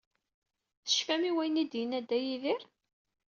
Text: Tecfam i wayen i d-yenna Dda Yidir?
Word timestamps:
Tecfam 0.85 1.23
i 1.29 1.31
wayen 1.35 1.61
i 1.63 1.65
d-yenna 1.71 1.99
Dda 2.03 2.17
Yidir? 2.25 2.61